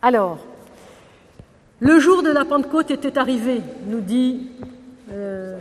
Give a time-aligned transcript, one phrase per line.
[0.00, 0.38] Alors,
[1.80, 4.50] le jour de la Pentecôte était arrivé, nous dit
[5.10, 5.58] euh,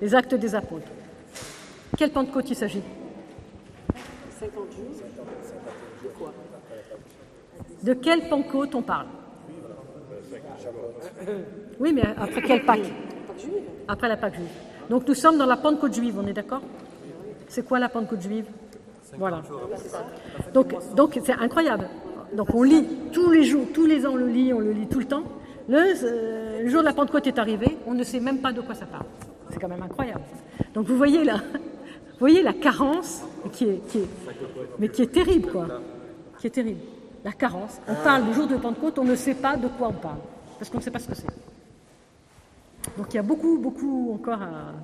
[0.00, 0.88] les actes des apôtres.
[1.96, 2.82] Quelle Pentecôte il s'agit?
[4.38, 6.32] 50 jours.
[7.82, 9.06] De quelle Pentecôte on parle?
[11.78, 12.92] Oui, mais après quelle Pâque?
[13.88, 14.48] Après la Pâque juive.
[14.88, 16.62] Donc nous sommes dans la Pentecôte juive, on est d'accord?
[17.48, 18.46] C'est quoi la Pentecôte juive?
[19.18, 19.42] Voilà.
[20.52, 21.88] Donc c'est incroyable.
[22.36, 24.86] Donc on lit tous les jours, tous les ans on le lit, on le lit
[24.86, 25.22] tout le temps.
[25.68, 28.74] Le, le jour de la Pentecôte est arrivé, on ne sait même pas de quoi
[28.74, 29.06] ça parle.
[29.50, 30.22] C'est quand même incroyable.
[30.74, 31.40] Donc vous voyez là,
[32.20, 33.22] voyez la carence
[33.52, 34.08] qui est, qui est,
[34.78, 35.66] mais qui est terrible quoi,
[36.38, 36.80] qui est terrible.
[37.24, 37.80] La carence.
[37.88, 40.18] On parle du jour de Pentecôte, on ne sait pas de quoi on parle
[40.58, 41.26] parce qu'on ne sait pas ce que c'est.
[42.96, 44.74] Donc il y a beaucoup, beaucoup encore à.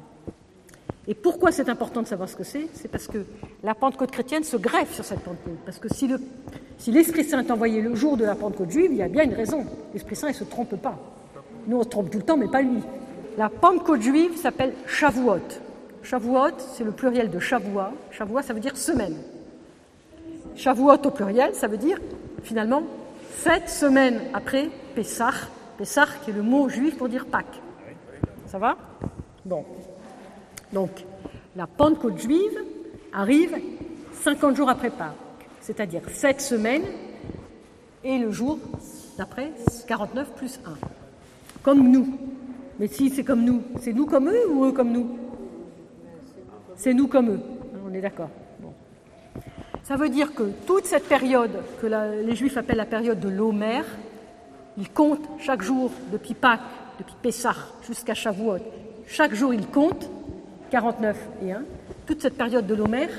[1.09, 2.69] Et pourquoi c'est important de savoir ce que c'est?
[2.75, 3.25] C'est parce que
[3.65, 5.59] la Pentecôte chrétienne se greffe sur cette Pentecôte.
[5.65, 6.21] Parce que si, le,
[6.79, 9.25] si l'Esprit Saint est envoyé le jour de la Pentecôte juive, il y a bien
[9.25, 9.67] une raison.
[9.93, 10.97] L'Esprit Saint, il ne se trompe pas.
[11.67, 12.81] Nous, on se trompe tout le temps, mais pas lui.
[13.37, 15.41] La Pentecôte juive s'appelle Shavuot.
[16.03, 17.93] Shavuot, c'est le pluriel de Shavua.
[18.11, 19.17] Shavua, ça veut dire semaine.
[20.55, 21.99] Shavuot au pluriel, ça veut dire
[22.43, 22.83] finalement
[23.39, 25.33] sept semaines après Pessah.
[25.79, 27.61] Pessah, qui est le mot juif pour dire Pâques.
[28.47, 28.77] Ça va?
[29.45, 29.65] Bon.
[30.73, 31.05] Donc,
[31.55, 32.59] la Pentecôte juive
[33.13, 33.57] arrive
[34.23, 35.13] 50 jours après Pâques,
[35.61, 36.85] c'est-à-dire 7 semaines
[38.05, 38.59] et le jour
[39.19, 39.53] d'après
[39.87, 40.75] 49 plus 1.
[41.63, 42.19] Comme nous.
[42.79, 45.19] Mais si c'est comme nous, c'est nous comme eux ou eux comme nous?
[46.77, 47.41] C'est nous comme eux.
[47.87, 48.31] On est d'accord.
[48.61, 48.73] Bon.
[49.85, 53.85] Ça veut dire que toute cette période que les Juifs appellent la période de l'Homère,
[54.79, 56.61] ils comptent chaque jour depuis Pâques,
[56.99, 57.55] depuis Pessah
[57.87, 58.59] jusqu'à Shavuot.
[59.07, 60.09] Chaque jour, ils comptent
[60.73, 61.63] 49 et 1,
[62.07, 63.11] toute cette période de l'Homère.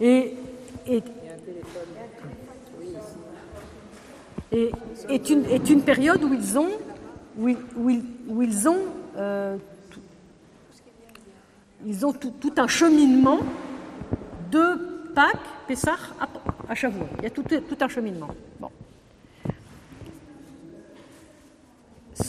[0.00, 0.34] Et
[4.50, 6.70] est, une, est une période où ils ont,
[7.36, 8.78] où où ils, ont,
[9.18, 9.58] euh,
[9.90, 10.00] tout,
[11.84, 13.40] ils ont tout, tout, un cheminement
[14.50, 15.36] de Pâques,
[15.68, 16.24] Pessah à,
[16.72, 16.74] à.
[17.18, 18.28] Il y a tout, tout un cheminement.
[18.58, 18.70] Bon.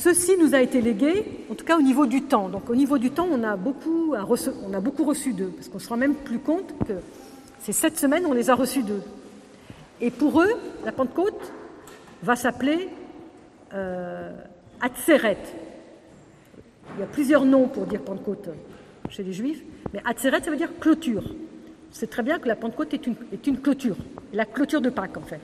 [0.07, 2.47] Ceci nous a été légué, en tout cas au niveau du temps.
[2.47, 5.79] Donc au niveau du temps, on a beaucoup, on a beaucoup reçu d'eux, parce qu'on
[5.79, 6.93] se rend même plus compte que
[7.59, 9.01] ces sept semaines, on les a reçus d'eux.
[9.99, 10.53] Et pour eux,
[10.85, 11.51] la Pentecôte
[12.23, 12.87] va s'appeler
[13.73, 14.31] euh,
[14.79, 15.39] Atzeret.
[16.95, 18.47] Il y a plusieurs noms pour dire Pentecôte
[19.09, 19.61] chez les Juifs,
[19.93, 21.35] mais Atzeret, ça veut dire clôture.
[21.91, 23.97] C'est très bien que la Pentecôte est une, est une clôture,
[24.31, 25.41] la clôture de Pâques en fait.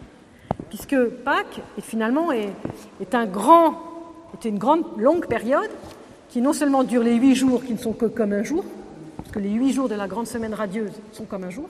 [0.69, 2.53] Puisque Pâques, finalement, est,
[3.01, 3.92] est un grand
[4.33, 5.69] c'était une grande, longue période
[6.29, 8.65] qui non seulement dure les huit jours qui ne sont que comme un jour,
[9.17, 11.69] parce que les huit jours de la grande semaine radieuse sont comme un jour,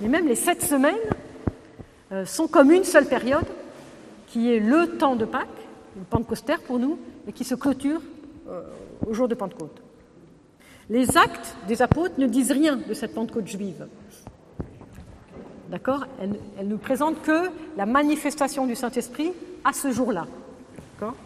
[0.00, 0.94] mais même les sept semaines
[2.12, 3.44] euh, sont comme une seule période,
[4.28, 5.48] qui est le temps de Pâques,
[5.96, 8.00] le Pentecostère pour nous, et qui se clôture
[8.48, 8.62] euh,
[9.06, 9.82] au jour de Pentecôte.
[10.88, 13.88] Les actes des apôtres ne disent rien de cette Pentecôte juive.
[15.68, 16.06] D'accord?
[16.20, 19.32] Elle, elle nous présente que la manifestation du Saint-Esprit
[19.64, 20.26] à ce jour-là.
[20.94, 21.16] D'accord?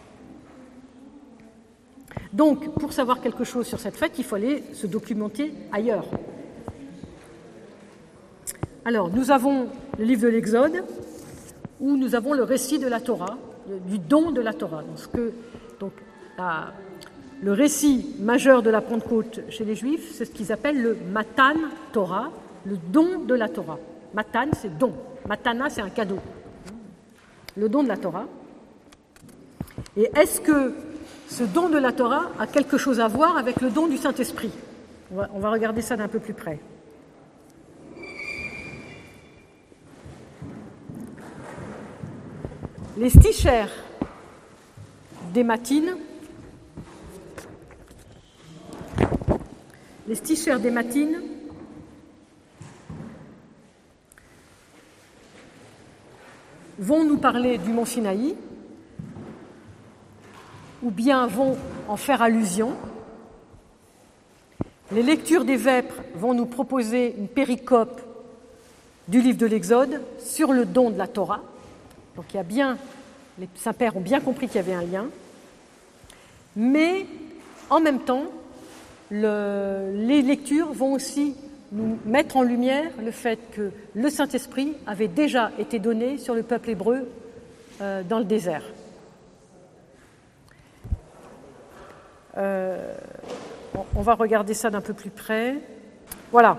[2.33, 6.05] Donc, pour savoir quelque chose sur cette fête, il faut aller se documenter ailleurs.
[8.85, 9.67] Alors, nous avons
[9.97, 10.83] le livre de l'Exode,
[11.79, 13.37] où nous avons le récit de la Torah,
[13.87, 14.83] du don de la Torah.
[15.79, 15.91] Donc,
[17.41, 21.55] le récit majeur de la Pentecôte chez les Juifs, c'est ce qu'ils appellent le Matan
[21.91, 22.31] Torah,
[22.65, 23.79] le don de la Torah.
[24.13, 24.93] Matan, c'est don.
[25.27, 26.19] Matana, c'est un cadeau.
[27.55, 28.25] Le don de la Torah.
[29.95, 30.73] Et est-ce que
[31.31, 34.51] ce don de la Torah a quelque chose à voir avec le don du Saint-Esprit.
[35.33, 36.59] On va, regarder ça d'un peu plus près.
[42.97, 43.71] Les stichères
[45.33, 45.95] des matines,
[50.07, 51.21] les stichères des matines
[56.77, 58.35] vont nous parler du mont Sinaï,
[60.83, 61.57] ou bien vont
[61.87, 62.73] en faire allusion.
[64.91, 68.01] Les lectures des vêpres vont nous proposer une péricope
[69.07, 71.41] du livre de l'Exode sur le don de la Torah.
[72.15, 72.77] Donc il y a bien,
[73.39, 75.07] les saints-pères ont bien compris qu'il y avait un lien.
[76.55, 77.05] Mais
[77.69, 78.25] en même temps,
[79.09, 81.35] le, les lectures vont aussi
[81.71, 86.43] nous mettre en lumière le fait que le Saint-Esprit avait déjà été donné sur le
[86.43, 87.07] peuple hébreu
[87.81, 88.63] euh, dans le désert.
[92.37, 92.93] Euh,
[93.95, 95.55] on va regarder ça d'un peu plus près.
[96.31, 96.57] Voilà.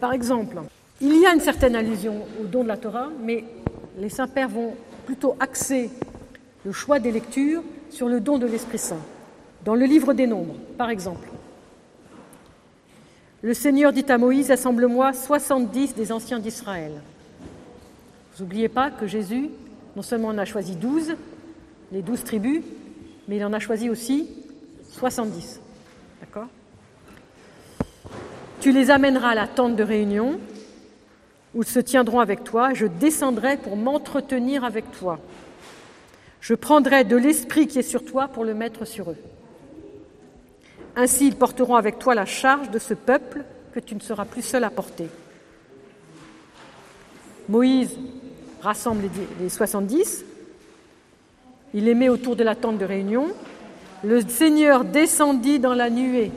[0.00, 0.56] Par exemple,
[1.00, 3.44] il y a une certaine allusion au don de la Torah, mais
[3.98, 4.74] les saints-pères vont
[5.06, 5.90] plutôt axer
[6.64, 9.00] le choix des lectures sur le don de l'Esprit Saint.
[9.64, 11.28] Dans le livre des Nombres, par exemple,
[13.42, 16.92] le Seigneur dit à Moïse, assemble-moi 70 des anciens d'Israël.
[18.34, 19.50] Vous n'oubliez pas que Jésus,
[19.96, 21.16] non seulement en a choisi 12,
[21.90, 22.62] les 12 tribus,
[23.28, 24.28] mais il en a choisi aussi
[24.98, 25.60] 70.
[26.20, 26.48] D'accord?
[28.60, 30.38] Tu les amèneras à la tente de réunion,
[31.54, 35.18] où ils se tiendront avec toi, je descendrai pour m'entretenir avec toi.
[36.40, 39.16] Je prendrai de l'esprit qui est sur toi pour le mettre sur eux.
[40.96, 44.42] Ainsi ils porteront avec toi la charge de ce peuple que tu ne seras plus
[44.42, 45.08] seul à porter.
[47.48, 47.96] Moïse
[48.60, 49.08] rassemble
[49.40, 50.24] les 70,
[51.74, 53.28] il les met autour de la tente de réunion.
[54.04, 56.32] Le Seigneur descendit dans la nuée.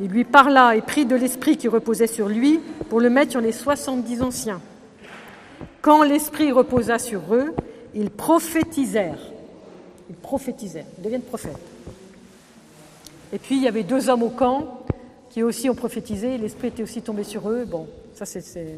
[0.00, 3.40] Il lui parla et prit de l'esprit qui reposait sur lui pour le mettre sur
[3.40, 4.60] les 70 anciens.
[5.80, 7.54] Quand l'esprit reposa sur eux,
[7.94, 9.32] ils prophétisèrent.
[10.10, 11.58] Ils prophétisèrent, ils deviennent prophètes.
[13.32, 14.84] Et puis il y avait deux hommes au camp
[15.30, 17.64] qui aussi ont prophétisé, l'esprit était aussi tombé sur eux.
[17.64, 18.76] Bon, ça c'est.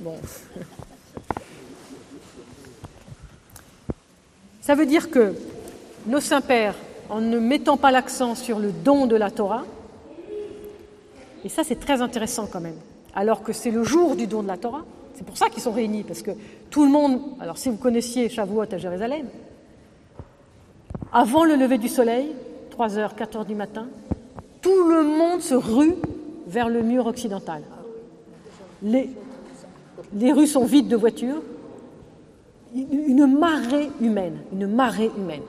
[0.00, 0.16] Bon.
[4.70, 5.34] Ça veut dire que
[6.06, 6.76] nos saints-pères,
[7.08, 9.64] en ne mettant pas l'accent sur le don de la Torah,
[11.44, 12.76] et ça c'est très intéressant quand même,
[13.12, 14.84] alors que c'est le jour du don de la Torah,
[15.14, 16.30] c'est pour ça qu'ils sont réunis, parce que
[16.70, 19.26] tout le monde, alors si vous connaissiez Shavuot à Jérusalem,
[21.12, 22.28] avant le lever du soleil,
[22.78, 23.88] 3h, 4h du matin,
[24.62, 25.96] tout le monde se rue
[26.46, 27.62] vers le mur occidental.
[28.84, 29.10] Les,
[30.14, 31.42] les rues sont vides de voitures,
[32.74, 35.42] une marée humaine, une marée humaine.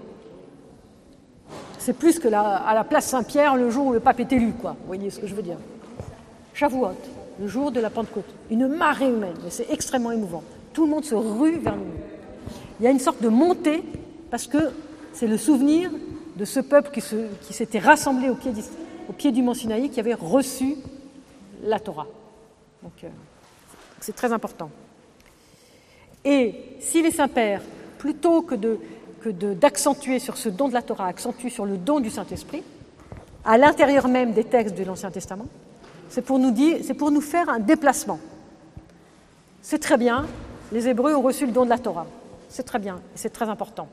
[1.77, 4.53] C'est plus que la, à la place Saint-Pierre le jour où le pape est élu,
[4.53, 4.75] quoi.
[4.81, 5.57] Vous voyez ce que je veux dire
[6.53, 6.89] Shavuot,
[7.39, 8.25] le jour de la Pentecôte.
[8.49, 10.43] Une marée humaine, mais c'est extrêmement émouvant.
[10.73, 11.93] Tout le monde se rue vers mur.
[12.79, 13.83] Il y a une sorte de montée
[14.29, 14.71] parce que
[15.13, 15.89] c'est le souvenir
[16.37, 17.01] de ce peuple qui,
[17.53, 18.51] s'était rassemblé au pied,
[19.09, 20.75] au pied, du mont Sinaï, qui avait reçu
[21.63, 22.07] la Torah.
[22.83, 23.09] Donc, euh,
[23.99, 24.69] c'est très important.
[26.23, 27.61] Et si les saints-pères,
[27.97, 28.55] plutôt que,
[29.53, 32.63] d'accentuer sur ce don de la Torah, accentuent sur le don du Saint-Esprit,
[33.43, 35.47] à l'intérieur même des textes de l'Ancien Testament,
[36.09, 38.19] c'est pour, nous dire, c'est pour nous faire un déplacement.
[39.61, 40.25] C'est très bien,
[40.71, 42.05] les Hébreux ont reçu le don de la Torah.
[42.49, 43.87] C'est très bien, c'est très important.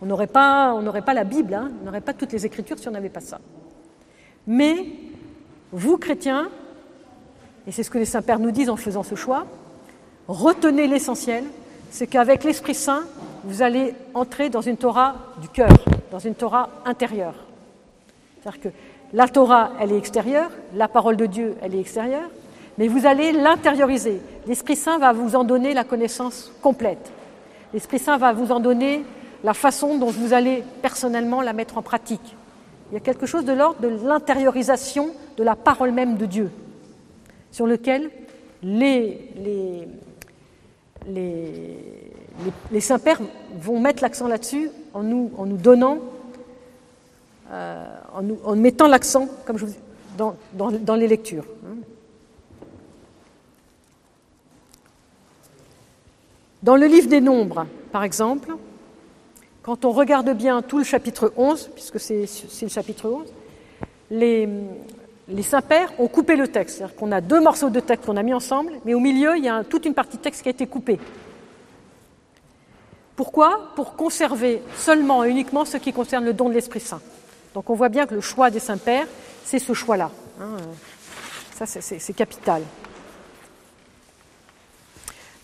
[0.00, 0.80] On n'aurait pas,
[1.14, 3.40] la Bible, hein, on n'aurait pas toutes les Écritures si on n'avait pas ça.
[4.46, 4.86] Mais
[5.72, 6.48] vous, chrétiens,
[7.66, 9.46] et c'est ce que les saints-pères nous disent en faisant ce choix,
[10.28, 11.44] retenez l'essentiel,
[11.90, 13.04] c'est qu'avec l'Esprit Saint,
[13.44, 15.72] vous allez entrer dans une Torah du cœur,
[16.10, 17.34] dans une Torah intérieure.
[18.40, 18.68] C'est-à-dire que
[19.12, 22.28] la Torah, elle est extérieure, la parole de Dieu, elle est extérieure,
[22.76, 24.20] mais vous allez l'intérioriser.
[24.46, 27.10] L'Esprit Saint va vous en donner la connaissance complète.
[27.72, 29.04] L'Esprit Saint va vous en donner
[29.44, 32.36] la façon dont vous allez personnellement la mettre en pratique.
[32.90, 36.50] Il y a quelque chose de l'ordre de l'intériorisation de la parole même de Dieu,
[37.50, 38.10] sur lequel
[38.62, 39.88] les, les,
[41.08, 41.76] les,
[42.70, 43.20] les saints-pères
[43.58, 45.98] vont mettre l'accent là-dessus en nous, en nous donnant,
[47.50, 47.86] euh,
[48.44, 49.74] en, mettant l'accent, comme je vous
[50.16, 51.46] dans, dans, dans les lectures.
[56.62, 58.56] Dans le livre des Nombres, par exemple,
[59.62, 62.26] quand on regarde bien tout le chapitre 11, puisque c'est
[62.62, 63.32] le chapitre 11,
[64.10, 64.48] les,
[65.28, 66.78] les saints-pères ont coupé le texte.
[66.78, 69.44] C'est-à-dire qu'on a deux morceaux de texte qu'on a mis ensemble, mais au milieu, il
[69.44, 70.98] y a toute une partie de texte qui a été coupée.
[73.14, 73.72] Pourquoi?
[73.74, 77.00] Pour conserver seulement et uniquement ce qui concerne le don de l'Esprit Saint.
[77.52, 79.06] Donc on voit bien que le choix des saints-pères,
[79.44, 80.10] c'est ce choix-là.
[80.40, 80.56] Hein.
[81.54, 82.62] Ça, c'est capital.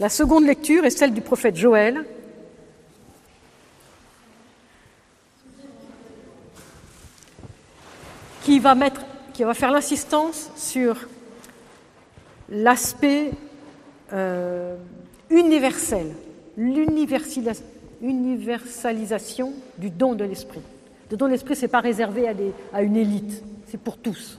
[0.00, 2.05] La seconde lecture est celle du prophète Joël.
[8.43, 9.00] qui va mettre
[9.35, 10.97] qui va faire l'insistance sur
[12.49, 13.33] l'aspect
[14.12, 14.76] euh,
[15.29, 16.14] universel,
[16.57, 20.62] l'universalisation du don de l'esprit.
[21.11, 22.35] Le don de l'esprit, ce n'est pas réservé à,
[22.73, 24.38] à une élite, c'est pour tous.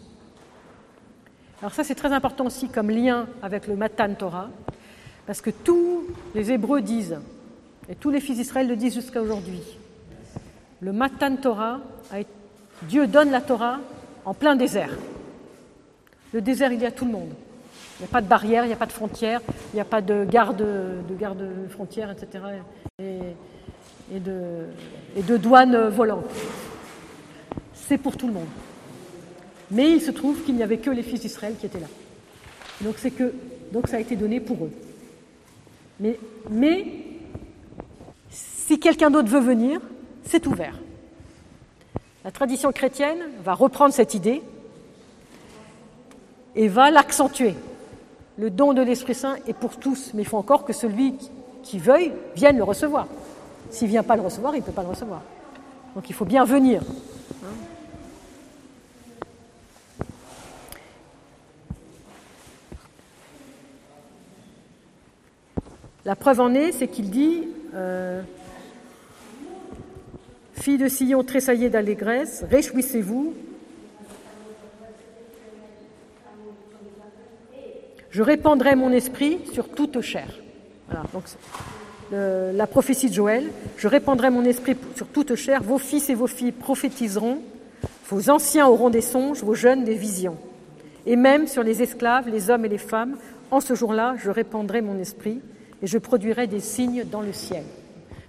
[1.61, 4.47] Alors ça, c'est très important aussi comme lien avec le Matan Torah,
[5.27, 7.19] parce que tous les Hébreux disent,
[7.89, 9.61] et tous les fils d'Israël le disent jusqu'à aujourd'hui,
[10.79, 11.81] le Matan Torah,
[12.83, 13.79] Dieu donne la Torah
[14.25, 14.91] en plein désert.
[16.33, 17.29] Le désert, il y a tout le monde.
[17.99, 19.39] Il n'y a pas de barrière, il n'y a pas de frontière,
[19.71, 22.43] il n'y a pas de garde, de garde frontière, etc.
[22.99, 24.65] Et, de,
[25.15, 26.29] et de douane volante.
[27.73, 28.47] C'est pour tout le monde.
[29.71, 31.87] Mais il se trouve qu'il n'y avait que les fils d'Israël qui étaient là.
[32.81, 33.33] Donc que
[33.71, 34.71] donc ça a été donné pour eux.
[35.99, 36.85] Mais, mais
[38.29, 39.79] si quelqu'un d'autre veut venir,
[40.25, 40.77] c'est ouvert.
[42.25, 44.41] La tradition chrétienne va reprendre cette idée
[46.55, 47.53] et va l'accentuer.
[48.39, 51.13] Le don de l'Esprit Saint est pour tous, mais il faut encore que celui
[51.61, 53.05] qui veuille vienne le recevoir.
[53.69, 55.21] S'il ne vient pas le recevoir, il ne peut pas le recevoir.
[55.93, 56.81] Donc il faut bien venir.
[66.05, 68.23] La preuve en est, c'est qu'il dit euh,
[70.65, 73.35] Fille de Sion, tressaillez d'allégresse, réjouissez-vous.
[78.09, 80.25] Je répandrai mon esprit sur toute chair.
[80.89, 81.25] Voilà, donc
[82.11, 83.43] la prophétie de Joël
[83.77, 87.43] Je répandrai mon esprit sur toute chair, vos fils et vos filles prophétiseront,
[88.09, 90.37] vos anciens auront des songes, vos jeunes des visions.
[91.05, 93.17] Et même sur les esclaves, les hommes et les femmes,
[93.51, 95.41] en ce jour-là, je répandrai mon esprit
[95.83, 97.65] et je produirai des signes dans le ciel.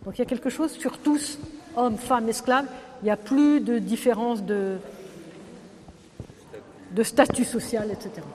[0.04, 1.38] Donc il y a quelque chose sur tous,
[1.76, 2.66] hommes, femmes, esclaves,
[3.02, 4.76] il n'y a plus de différence de,
[6.92, 8.26] de statut social, etc.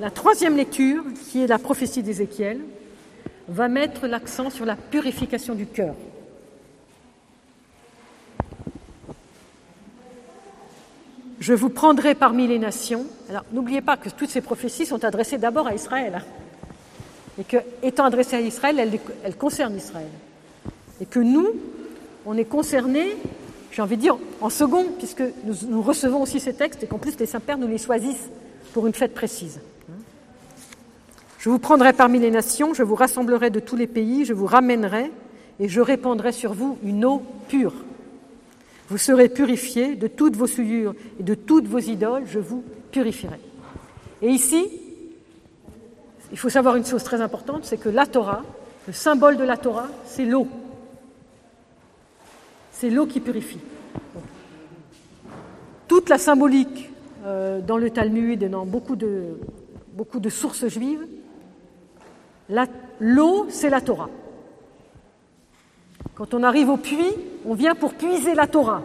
[0.00, 2.60] la troisième lecture, qui est la prophétie d'Ézéchiel,
[3.48, 5.94] va mettre l'accent sur la purification du cœur.
[11.40, 13.04] Je vous prendrai parmi les nations.
[13.28, 16.14] Alors n'oubliez pas que toutes ces prophéties sont adressées d'abord à Israël.
[16.16, 16.22] Hein
[17.38, 20.08] et que, étant adressée à Israël, elle, elle, concerne Israël.
[21.00, 21.48] Et que nous,
[22.26, 23.16] on est concernés,
[23.70, 26.98] j'ai envie de dire, en second, puisque nous, nous recevons aussi ces textes et qu'en
[26.98, 28.30] plus les saints-pères nous les choisissent
[28.72, 29.60] pour une fête précise.
[31.38, 34.46] Je vous prendrai parmi les nations, je vous rassemblerai de tous les pays, je vous
[34.46, 35.10] ramènerai
[35.58, 37.74] et je répandrai sur vous une eau pure.
[38.88, 42.62] Vous serez purifiés de toutes vos souillures et de toutes vos idoles, je vous
[42.92, 43.40] purifierai.
[44.22, 44.68] Et ici,
[46.30, 48.42] il faut savoir une chose très importante, c'est que la Torah,
[48.86, 50.46] le symbole de la Torah, c'est l'eau.
[52.82, 53.60] C'est l'eau qui purifie.
[55.86, 56.90] Toute la symbolique
[57.24, 59.38] euh, dans le Talmud et dans beaucoup de,
[60.28, 61.06] sources juives,
[62.98, 64.10] l'eau, c'est la Torah.
[66.16, 67.14] Quand on arrive au puits,
[67.46, 68.82] on vient pour puiser la Torah.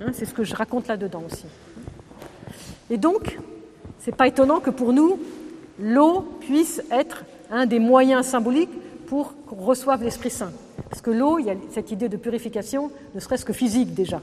[0.00, 1.46] Hein, c'est ce que je raconte là-dedans aussi.
[2.88, 3.36] Et donc,
[3.98, 5.18] ce n'est pas étonnant que pour nous,
[5.80, 8.70] l'eau puisse être un des moyens symboliques
[9.10, 10.52] pour qu'on reçoive l'Esprit Saint.
[10.88, 14.22] Parce que l'eau, il y a cette idée de purification, ne serait-ce que physique déjà.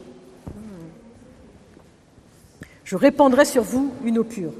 [2.86, 4.54] Je répandrai sur vous une eau pure.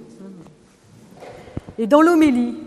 [1.78, 2.58] Et dans l'homélie,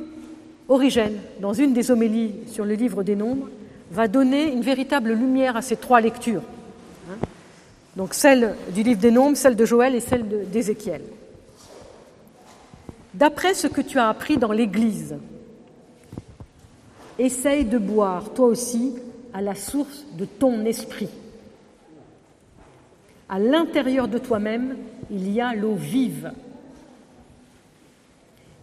[0.69, 3.50] Origène, dans une des homélies sur le livre des Nombres,
[3.90, 6.43] va donner une véritable lumière à ces trois lectures.
[7.95, 11.02] Donc celle du livre des Nombres, celle de Joël et celle d'Ézéchiel.
[13.12, 15.17] D'après ce que tu as appris dans l'Église,
[17.21, 18.95] essaye de boire toi aussi
[19.33, 21.09] à la source de ton esprit.
[23.29, 24.77] À l'intérieur de toi-même,
[25.11, 26.33] il y a l'eau vive.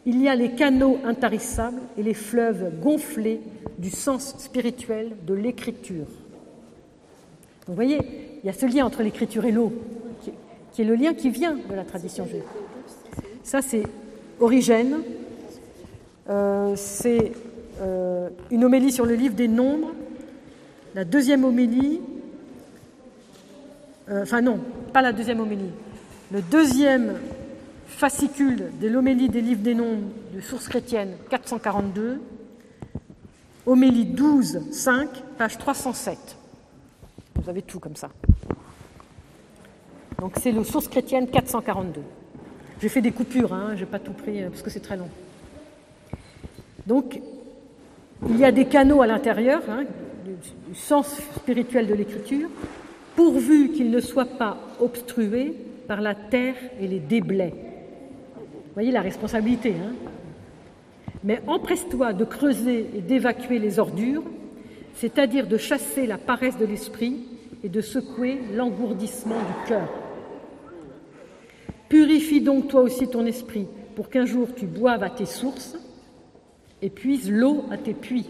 [0.05, 3.41] Il y a les canaux intarissables et les fleuves gonflés
[3.77, 6.07] du sens spirituel de l'écriture.
[7.67, 7.99] Vous voyez,
[8.43, 9.73] il y a ce lien entre l'écriture et l'eau,
[10.71, 12.43] qui est le lien qui vient de la tradition juive.
[13.43, 13.83] Ça, c'est
[14.39, 14.97] Origène.
[16.29, 17.31] Euh, c'est
[17.81, 19.91] euh, une homélie sur le livre des Nombres.
[20.95, 22.01] La deuxième homélie,
[24.09, 24.59] euh, enfin non,
[24.93, 25.69] pas la deuxième homélie.
[26.31, 27.13] Le deuxième
[27.85, 32.19] fascicule de l'homélie des livres des Nombres de source chrétienne 442,
[33.65, 36.17] homélie 12, 5, page 307.
[37.35, 38.09] Vous avez tout comme ça.
[40.19, 42.01] Donc c'est le source chrétienne 442.
[42.81, 44.97] J'ai fait des coupures, hein, je n'ai pas tout pris euh, parce que c'est très
[44.97, 45.09] long.
[46.85, 47.19] Donc,
[48.29, 49.83] il y a des canaux à l'intérieur hein,
[50.25, 52.49] du, sens spirituel de l'écriture,
[53.15, 55.53] pourvu qu'ils ne soient pas obstrués
[55.87, 57.53] par la terre et les déblais.
[58.73, 59.71] Voyez la responsabilité.
[59.71, 59.93] Hein
[61.23, 64.23] Mais empresse-toi de creuser et d'évacuer les ordures,
[64.95, 67.23] c'est-à-dire de chasser la paresse de l'esprit
[67.63, 69.89] et de secouer l'engourdissement du cœur.
[71.89, 75.77] Purifie donc toi aussi ton esprit pour qu'un jour tu boives à tes sources
[76.81, 78.29] et puises l'eau à tes puits.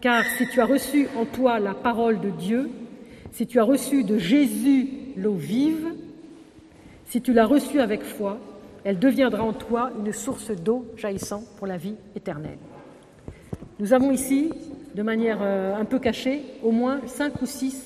[0.00, 2.70] Car si tu as reçu en toi la parole de Dieu,
[3.32, 5.88] si tu as reçu de Jésus l'eau vive,
[7.06, 8.38] si tu l'as reçue avec foi,
[8.84, 12.58] elle deviendra en toi une source d'eau jaillissant pour la vie éternelle.
[13.80, 14.52] Nous avons ici,
[14.94, 17.82] de manière euh, un peu cachée, au moins cinq ou six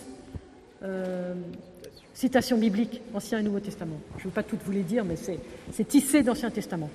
[0.82, 1.34] euh,
[2.14, 3.98] Citation biblique, Ancien et Nouveau Testament.
[4.18, 6.90] Je ne vais pas toutes vous les dire, mais c'est tissé d'Ancien Testament.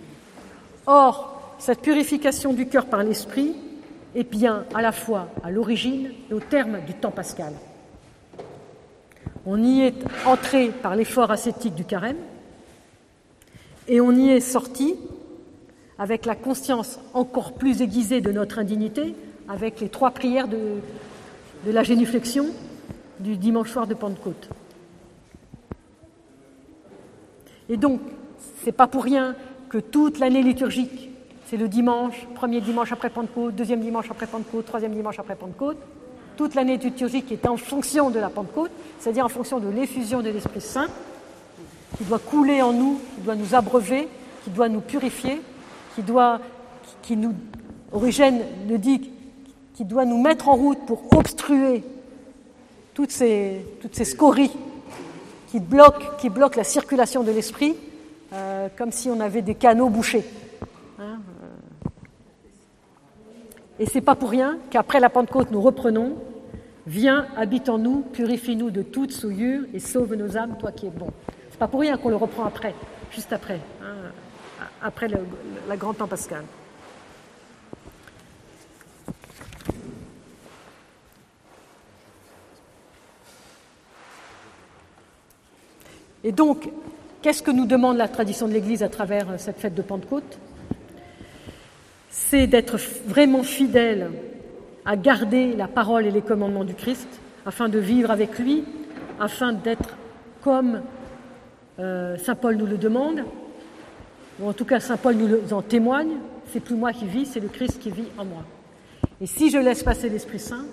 [0.85, 3.55] Or, cette purification du cœur par l'Esprit
[4.15, 7.53] est bien à la fois à l'origine et au terme du temps pascal.
[9.45, 9.95] On y est
[10.25, 12.17] entré par l'effort ascétique du carême
[13.87, 14.95] et on y est sorti
[15.99, 19.15] avec la conscience encore plus aiguisée de notre indignité,
[19.47, 20.59] avec les trois prières de,
[21.65, 22.47] la génuflexion
[23.19, 24.49] du dimanche soir de Pentecôte.
[27.69, 27.99] Et donc,
[28.63, 29.35] c'est pas pour rien
[29.69, 31.09] que toute l'année liturgique,
[31.49, 35.77] c'est le dimanche, premier dimanche après Pentecôte, deuxième dimanche après Pentecôte, troisième dimanche après Pentecôte.
[36.35, 40.29] Toute l'année liturgique est en fonction de la Pentecôte, c'est-à-dire en fonction de l'effusion de
[40.29, 40.87] l'Esprit Saint,
[41.97, 44.09] qui doit couler en nous, qui doit nous abreuver,
[44.43, 45.41] qui doit nous purifier,
[45.95, 46.41] qui doit,
[47.01, 47.33] qui nous,
[47.93, 49.09] Origène le dit,
[49.73, 51.81] qui doit nous mettre en route pour obstruer
[52.93, 54.51] toutes ces, toutes ces scories
[55.49, 57.77] qui bloquent, qui bloquent la circulation de l'esprit,
[58.33, 60.25] euh, comme si on avait des canaux bouchés.
[60.99, 61.89] Hein, euh.
[63.79, 66.17] Et c'est pas pour rien qu'après la Pentecôte, nous reprenons
[66.87, 70.89] Viens, habite en nous, purifie-nous de toute souillure et sauve nos âmes, toi qui es
[70.89, 71.09] bon.
[71.51, 72.73] C'est pas pour rien qu'on le reprend après,
[73.11, 75.09] juste après, hein, après
[75.67, 76.45] la grand temps pascal.
[86.23, 86.69] Et donc,
[87.21, 90.39] qu'est-ce que nous demande la tradition de l'Église à travers euh, cette fête de Pentecôte?
[92.29, 94.11] C'est d'être vraiment fidèle
[94.83, 97.07] à garder la parole et les commandements du Christ,
[97.45, 98.65] afin de vivre avec lui,
[99.17, 99.95] afin d'être
[100.41, 100.81] comme
[101.79, 103.23] euh, Saint Paul nous le demande,
[104.41, 106.17] ou en tout cas Saint Paul nous en témoigne,
[106.51, 108.43] c'est plus moi qui vis, c'est le Christ qui vit en moi.
[109.21, 110.65] Et si je laisse passer l'Esprit Saint,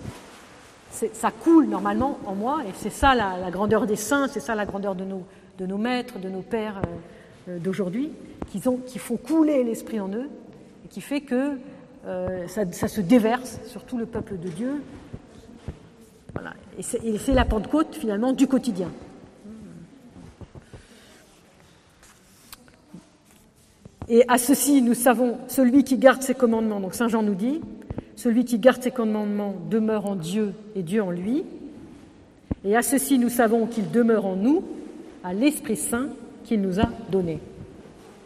[0.91, 4.65] ça coule normalement en moi, et c'est ça la, grandeur des saints, c'est ça la
[4.65, 5.23] grandeur de nos,
[5.57, 6.81] de nos maîtres, de nos pères
[7.47, 8.11] euh, euh, d'aujourd'hui,
[8.51, 10.29] qui, font couler l'esprit en eux,
[10.89, 11.57] qui fait que
[12.05, 14.83] euh, ça, se déverse sur tout le peuple de Dieu.
[16.77, 18.91] Et c'est la Pentecôte finalement du quotidien.
[24.07, 27.61] Et à ceci, nous savons, celui qui garde ses commandements, donc Saint Jean nous dit,
[28.15, 31.43] celui qui garde ses commandements demeure en Dieu et Dieu en lui.
[32.63, 34.63] Et à ceci, nous savons qu'il demeure en nous
[35.23, 36.09] à l'Esprit Saint
[36.43, 37.39] qu'il nous a donné.